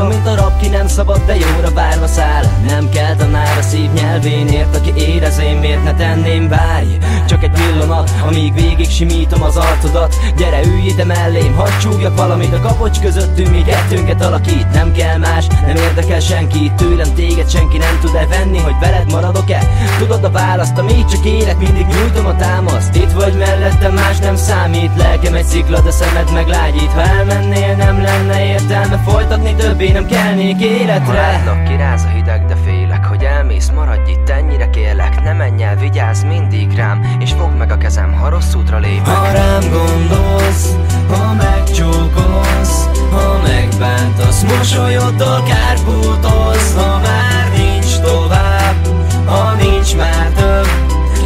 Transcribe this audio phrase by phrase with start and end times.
[0.00, 0.49] könyvbe zárva,
[0.90, 2.44] szabad, de jóra várva száll.
[2.66, 6.98] Nem kell tanár a szív nyelvénért, aki érez én miért ne tenném, várj.
[7.26, 10.14] Csak egy pillanat, amíg végig simítom az arcodat.
[10.36, 14.72] Gyere ülj ide mellém, hadd csúgjak valamit a kapocs közöttünk, mi kettőnket alakít.
[14.72, 19.10] Nem kell más, nem érdekel senki, tőlem téged senki nem tud -e venni Hogy veled
[19.10, 19.62] maradok-e?
[19.98, 22.94] Tudod a választ, amíg csak élek, mindig nyújtom a támaszt.
[22.94, 28.02] Itt vagy mellettem, más nem számít, lelkem egy szikla, de szemed meglágyít Ha elmennél, nem
[28.02, 31.14] lenne értelme folytatni, többé nem kelnék életre.
[31.14, 35.76] Látlak, kiráz a hideg, de félek, hogy elmész, maradj itt, ennyire kérlek Ne menj el,
[35.76, 39.06] vigyázz mindig rám, és fogd meg a kezem, ha rossz útra lépek.
[39.06, 40.76] Ha rám gondolsz,
[41.08, 48.86] ha megcsókolsz, ha megbántasz Mosolyoddal kárpótolsz, ha már nincs tovább,
[49.26, 50.68] ha nincs már több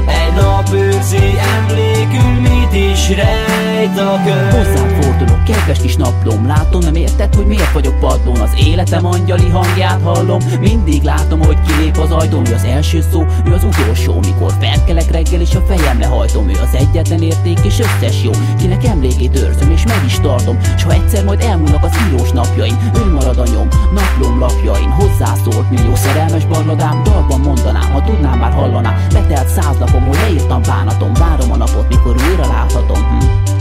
[0.06, 6.94] Egy nap őrzi emlékül, mit is rejt könyv Hozzám fordulok, kedves kis naplom Látom, nem
[6.94, 8.40] érted, hogy miért vagyok padlón.
[8.40, 10.40] Az életem angyali hangját hallom.
[10.60, 14.18] Mindig látom, hogy kilép az ajtón Ő az első szó, ő az utolsó.
[14.18, 18.84] Mikor felkelek reggel és a fejem lehajtom Ő az egyetlen érték és összes jó Kinek
[18.84, 20.58] emlékét őrzöm és meg is tartom.
[20.77, 24.90] S ha egyszer majd elmúlnak az írós napjaim Ő marad a nyom, naplom lapjain.
[24.90, 29.06] Hozzászólt millió szerelmes barladám Dalban mondanám, ha tudnám már hallanám.
[29.12, 31.12] Betelt száz napom, hogy leírtam bánatom.
[31.12, 33.02] Várom a napot, mikor újra láthatom.
[33.02, 33.54] Hm.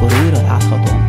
[0.00, 1.08] Mikor újra láthatom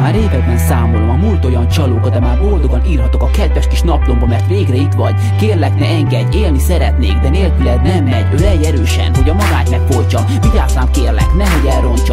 [0.00, 4.26] már években számolom a múlt olyan csalóka, de már boldogan írhatok a kedves kis naplomba,
[4.26, 5.14] mert végre itt vagy.
[5.38, 8.26] Kérlek ne engedj, élni szeretnék, de nélküled nem megy.
[8.32, 10.24] Ölelj erősen, hogy a magányt megfoltsam.
[10.40, 12.09] Vigyázz rám kérlek, nehogy elrontsam.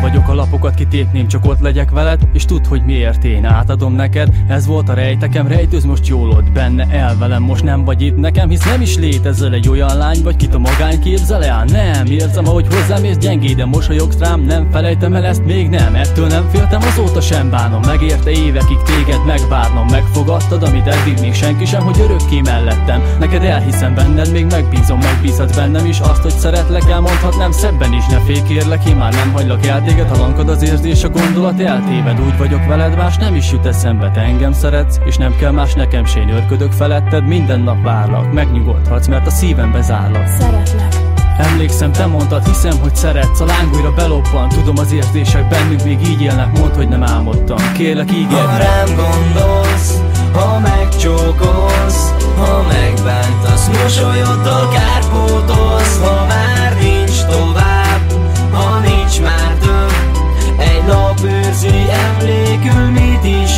[0.00, 4.28] Vagyok a lapokat kitépném, csak ott legyek veled És tudd, hogy miért én átadom neked
[4.48, 8.16] Ez volt a rejtekem, rejtőz most jól ott benne El velem, most nem vagy itt
[8.16, 11.64] nekem Hisz nem is létezel egy olyan lány Vagy kit a magány képzel el?
[11.64, 15.94] Nem, érzem, ahogy hozzám és gyengé De mosolyogsz rám, nem felejtem el ezt még nem
[15.94, 21.64] Ettől nem féltem, azóta sem bánom Megérte évekig téged megvárnom Megfogadtad, amit eddig még senki
[21.64, 26.90] sem Hogy örökké mellettem Neked elhiszem benned, még megbízom, megbízhatsz bennem is Azt, hogy szeretlek,
[26.90, 31.04] elmondhatnám szebben is Ne félj kérlek, én már nem hagylak el téged Halankod az érzés,
[31.04, 35.16] a gondolat eltéved Úgy vagyok veled, más nem is jut eszembe Te engem szeretsz, és
[35.16, 39.82] nem kell más nekem Se én örködök feletted, minden nap várlak Megnyugodhatsz, mert a szívembe
[39.82, 40.94] zárlak Szeretlek.
[41.38, 45.98] Emlékszem, te mondtad, hiszem, hogy szeretsz A láng újra belobban, tudom az érzések bennünk még
[46.06, 50.02] így élnek Mondd, hogy nem álmodtam, kérlek ígérd Ha rám gondolsz,
[50.32, 57.69] ha megcsókolsz, ha megbántasz Mosolyoddal kárpótolsz, ha már nincs tovább,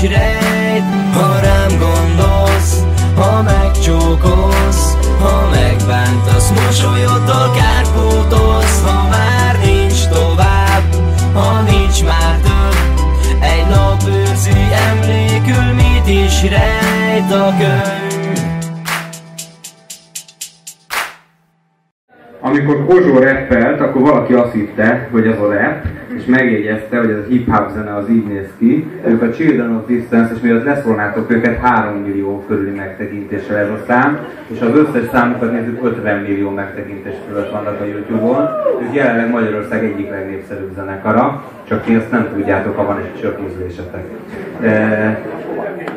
[0.02, 0.10] mit
[23.02, 27.28] Kozsó rappelt, akkor valaki azt hitte, hogy ez a rap, és megjegyezte, hogy ez a
[27.28, 28.90] hip-hop zene az így néz ki.
[29.06, 33.78] Ők a Children of Distance, és miatt leszólnátok őket 3 millió körüli megtekintéssel ez a
[33.86, 38.48] szám, és az összes számukat nézzük 50 millió megtekintés fölött vannak a Youtube-on.
[38.82, 43.38] Ők jelenleg Magyarország egyik legnépszerűbb zenekara, csak ti ezt nem tudjátok, ha van egy csöpp
[43.50, 44.04] ízlésetek.
[44.62, 45.20] E,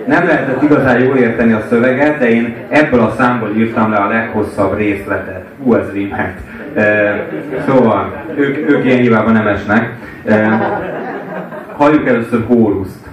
[0.08, 4.08] nem lehetett igazán jól érteni a szöveget, de én ebből a számból írtam le a
[4.08, 5.46] leghosszabb részletet.
[5.64, 6.38] Hú, ez rímelt.
[6.76, 7.28] E,
[7.68, 9.94] szóval, ők, ők ilyen hibában nem esnek.
[10.26, 10.50] E,
[11.74, 13.08] halljuk először Hóruszt.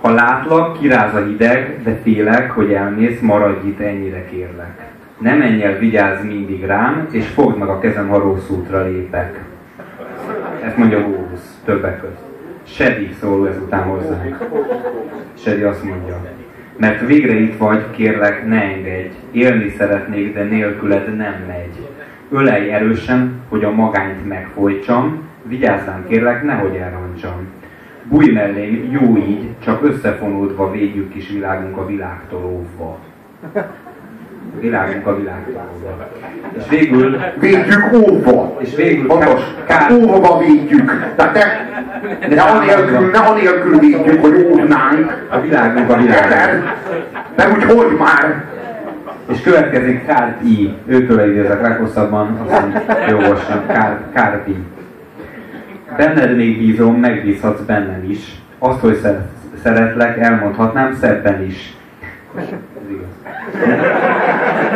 [0.00, 4.88] Ha látlak, kiráz a hideg, de félek, hogy elmész, maradj itt, ennyire kérlek.
[5.18, 9.38] Ne menj el, vigyázz mindig rám, és fogd meg a kezem, ha rossz útra lépek.
[10.64, 12.28] Ezt mondja Hórusz, többek között.
[12.62, 14.36] Sedi szól ezután hozzánk.
[15.38, 16.16] Sedi azt mondja,
[16.76, 19.14] mert végre itt vagy, kérlek, ne engedj.
[19.30, 21.88] Élni szeretnék, de nélküled nem megy.
[22.32, 27.48] Ölej erősen, hogy a magányt megfojtsam, vigyázzám kérlek, nehogy elrontsam.
[28.04, 32.98] Bújj mellém, jó így, csak összefonódva védjük kis világunk a világtól óvva.
[34.60, 35.64] világunk a világban.
[36.56, 37.18] És végül...
[37.38, 38.56] Védjük óvva.
[38.60, 39.06] És végül...
[39.06, 39.40] Pontos.
[39.66, 39.92] Kár...
[39.92, 41.12] Óvva védjük.
[41.16, 41.34] Tehát
[42.28, 45.26] ne, ne, anélkül, ne anélkül védjük, hogy óvnánk.
[45.30, 46.72] A világunk a világban.
[47.36, 48.44] De úgy hogy már?
[49.30, 50.74] És következik Kárpi.
[50.86, 52.72] Őtől idézek leghosszabban, mondja,
[53.08, 53.66] jogosan.
[53.66, 54.56] Kár, Kárpi.
[55.96, 58.40] Benned még bízom, megbízhatsz bennem is.
[58.58, 58.98] Azt, hogy
[59.62, 61.74] szeretlek, elmondhatnám szebben is.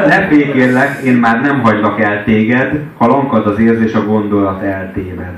[0.06, 5.34] Ne félkérlek, én már nem hagylak el téged, ha lankad az érzés, a gondolat eltéved.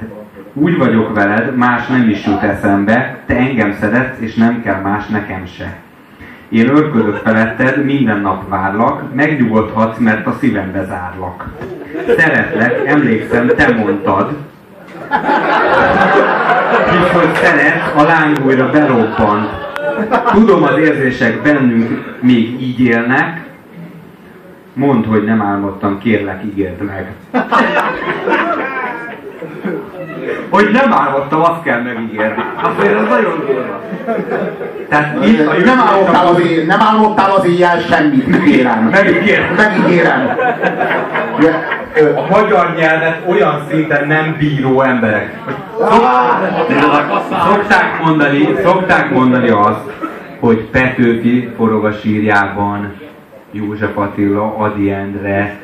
[0.52, 5.06] Úgy vagyok veled, más nem is jut eszembe, te engem szeretsz, és nem kell más
[5.06, 5.74] nekem se.
[6.48, 11.48] Én örködök feletted, minden nap várlak, megnyugodhatsz, mert a szívembe zárlak.
[12.18, 14.36] Szeretlek, emlékszem, te mondtad,
[16.90, 19.48] hisz, hogy szeret, a láng újra berobbant.
[20.32, 23.46] Tudom, az érzések bennünk még így élnek,
[24.76, 27.12] Mondd, hogy nem álmodtam, kérlek, ígérd meg.
[30.48, 32.42] Hogy nem álmodtam, azt kell megígérni.
[32.62, 33.80] Azért ez nagyon durva.
[34.88, 38.88] Tehát itt a nem, álmodtál az éj, nem álmodtál az éjjel semmit, ígérem.
[38.92, 39.54] Megígérem.
[39.56, 40.36] Megígérem.
[42.16, 45.38] A magyar nyelvet olyan szinten nem bíró emberek.
[47.48, 49.92] Szokták mondani, szokták mondani azt,
[50.40, 52.92] hogy Petőfi forog a sírjában,
[53.50, 55.58] József Attila, Adi Endre,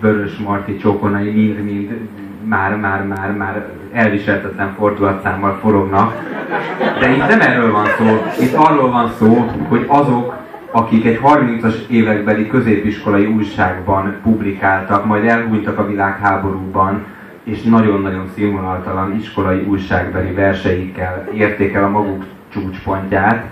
[0.00, 1.98] Vörös Marti csókonai mind-mind
[2.44, 2.76] már,
[3.96, 6.14] elviseltetlen fordulatszámmal forognak.
[7.00, 10.34] De itt nem erről van szó, itt arról van szó, hogy azok,
[10.70, 17.04] akik egy 30-as évekbeli középiskolai újságban publikáltak, majd elhunytak a világháborúban,
[17.44, 23.44] és nagyon-nagyon színvonaltalan iskolai újságbeli verseikkel érték el a maguk csúcspontját,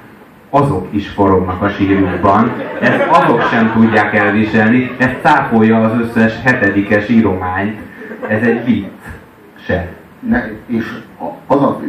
[0.51, 7.09] azok is forognak a sírjukban, ezt azok sem tudják elviselni, ez cáfolja az összes hetedikes
[7.09, 7.79] írományt,
[8.29, 8.87] ez egy vicc
[9.67, 10.04] se.
[10.29, 10.85] Ne, és
[11.47, 11.81] az a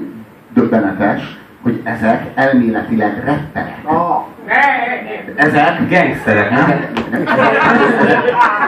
[0.53, 3.77] döbbenetes, hogy ezek elméletileg rettenek.
[3.83, 4.23] Oh.
[5.35, 6.85] Ezek gangsterek, nem?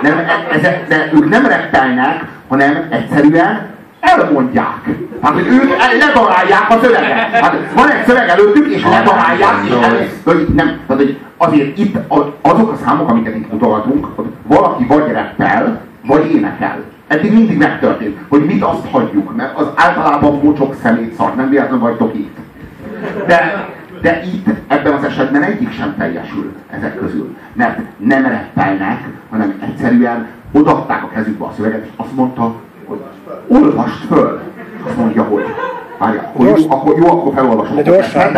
[0.01, 0.19] nem,
[0.51, 3.65] ezek, de ők nem reppelnek, hanem egyszerűen
[3.99, 4.89] elmondják.
[5.21, 5.69] Hát, hogy ők
[5.99, 7.29] ledarálják a szöveget.
[7.29, 11.97] Hát van egy szöveg előttük, és ledarálják, és el, hogy nem, tehát, hogy azért itt
[12.41, 16.83] azok a számok, amiket itt mutogatunk, hogy valaki vagy reppel, vagy énekel.
[17.07, 21.79] Eddig mindig megtörtént, hogy mit azt hagyjuk, mert az általában bocsok szemét szart, nem véletlenül
[21.79, 22.37] vagytok itt.
[23.27, 23.67] De,
[24.01, 27.35] de itt, ebben az esetben egyik sem teljesül ezek közül.
[27.53, 32.55] Mert nem reppelnek, hanem egyszerűen odaadták a kezükbe a szöveget, és azt mondta,
[32.85, 32.99] hogy
[33.47, 34.41] olvast föl.
[34.87, 35.43] Azt mondja, hogy
[35.97, 37.75] várja, akkor jó, akkor, jó, akkor felolvasom.
[37.75, 38.31] De gyorsan.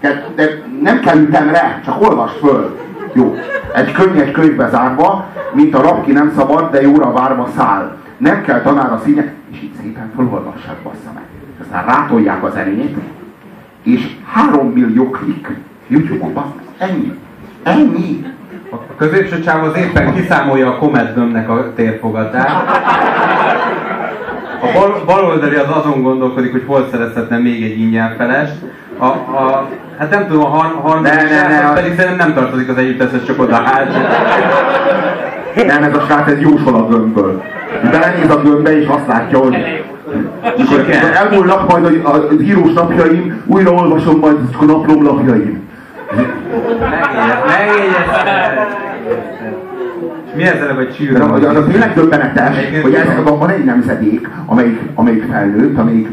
[0.00, 2.78] De, de nem kell ütemre, csak olvast föl.
[3.12, 3.36] Jó.
[3.74, 7.96] Egy könyv egy könyvbe zárva, mint a rab ki nem szabad, de jóra várva száll.
[8.16, 11.24] Nem kell tanára színe, és így szépen felolvassák, bassza meg.
[11.54, 12.96] És aztán rátolják a zenét,
[13.82, 15.48] és három millió klik
[15.86, 17.18] YouTube-on, bassza Ennyi.
[17.62, 18.26] Ennyi.
[18.70, 21.16] A középső csáv az éppen kiszámolja a Comet
[21.48, 22.50] a térfogatát.
[24.60, 28.16] A bal, baloldali az azon gondolkodik, hogy hol szerezhetne még egy ingyen.
[28.98, 29.68] A, a,
[29.98, 33.40] hát nem tudom, a harmadik ne, ne, ne, pedig szerintem nem tartozik az együtteszes, csak
[33.40, 33.92] oda hát.
[35.54, 37.42] Nem, ez a srác egy jósol a gömbből.
[37.82, 39.56] Belenéz a gömbbe és azt látja, hogy
[40.56, 45.62] mikor elmúlnak majd a, a, a hírós napjaim, újra olvasom majd a naplóm napjaim.
[50.34, 51.22] Mi ezzel, hogy csűrő?
[51.22, 56.08] Az, az, az tényleg döbbenetes, hogy ezekben van egy nemzedék, amelyik, amelyik felnőtt, amelyik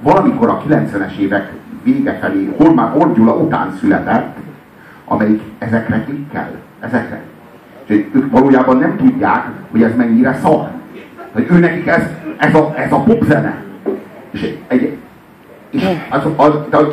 [0.00, 4.36] valamikor a 90-es évek vége felé, hol már Orgyula után született,
[5.04, 6.50] amelyik ezekre klikkel.
[6.80, 7.20] Ezekre.
[7.86, 10.68] És ők valójában nem tudják, hogy ez mennyire szar.
[11.32, 12.02] Hogy ő nekik ez,
[12.36, 13.62] ez, a, ez a popzene.
[14.30, 14.96] És, egy,
[15.70, 16.86] és az, az, az,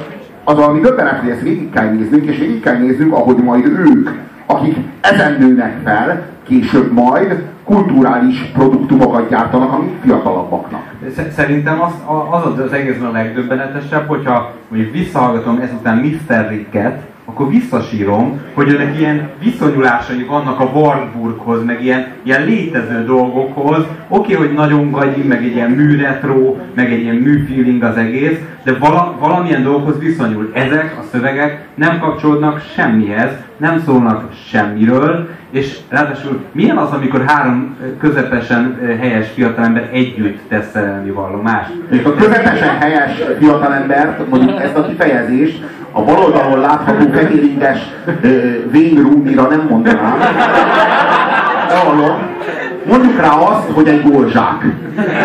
[0.44, 4.10] az valami döbbenet, hogy ezt végig kell néznünk, és végig kell néznünk, ahogy majd ők,
[4.46, 10.82] akik ezen nőnek fel, később majd kulturális produktumokat gyártanak a fiatalabbaknak.
[11.36, 11.92] Szerintem az
[12.30, 16.48] az, az egészben a legdöbbenetesebb, hogyha mondjuk visszahallgatom ezután Mr.
[16.50, 23.84] Ricket, akkor visszasírom, hogy önnek ilyen viszonyulásai vannak a Wartburghoz, meg ilyen, ilyen létező dolgokhoz.
[24.08, 28.38] Oké, okay, hogy nagyon gagyi, meg egy ilyen műretro, meg egy ilyen műfeeling az egész,
[28.64, 30.52] de vala, valamilyen dolgokhoz viszonyul.
[30.54, 37.78] Ezek a szövegek nem kapcsolódnak semmihez, nem szólnak semmiről, és ráadásul milyen az, amikor három
[38.00, 41.72] közepesen helyes fiatalember együtt tesz szerelmi vallomást?
[42.04, 47.78] A közepesen helyes fiatalember, mondjuk ezt a kifejezést, a bal oldalon látható fehéringes
[48.74, 50.18] Wayne Rooney-ra nem mondanám.
[51.68, 52.18] bevallom,
[52.86, 54.66] mondjuk rá azt, hogy egy gólzsák.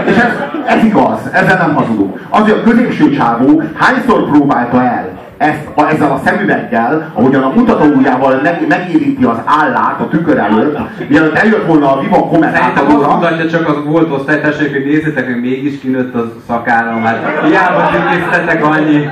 [0.06, 0.32] És ez,
[0.66, 2.20] ez igaz, ezzel nem hazudunk.
[2.28, 7.52] Az, hogy a középső csávó hányszor próbálta el ezt, a, ezzel a szemüveggel, ahogyan a
[7.54, 10.78] mutatóujjával meg, megérinti az állát a tükör előtt,
[11.08, 15.24] mielőtt eljött volna a Viva Szerintem azt mutatja csak az volt osztály, tessék, hogy nézzétek,
[15.24, 19.08] hogy mégis kinőtt a szakállam, hát hiába tiszteltek annyi.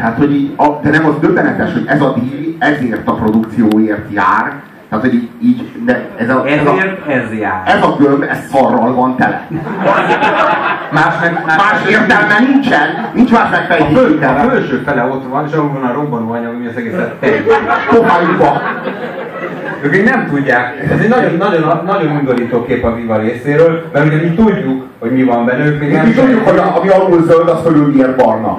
[0.00, 4.12] Hát hogy így, a, de nem az döbbenetes, hogy ez a díj ezért a produkcióért
[4.12, 4.52] jár,
[4.88, 7.62] tehát hogy így, így de ez a, ez a, Ezért ez jár.
[7.64, 9.46] ez a gömb, ez szarral van tele.
[10.92, 13.96] Más meg, más, Más értelme nincsen, nincs más a, megfejtés.
[13.96, 14.50] föl, a értelme.
[14.50, 17.42] felső fele ott van, és ahol van a robbanó anyag, ami az egészet teljes.
[17.88, 18.60] Pofájukba.
[19.84, 24.06] Ők még nem tudják, ez egy nagyon, nagyon, nagyon undorító kép a Viva részéről, mert
[24.06, 26.88] ugye mi tudjuk, hogy mi van benne, ők még nem Mi tudjuk, hogy a, ami
[26.88, 28.58] alul zöld, az fölül miért barna.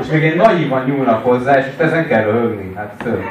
[0.00, 3.24] És még egy naívan nyúlnak hozzá, és ezen kell röhögni, hát szörnyű.